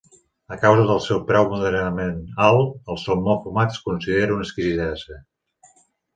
[0.53, 2.15] A causa del seu preu moderadament
[2.47, 5.21] alt, el salmó fumat es considera una exquisidesa.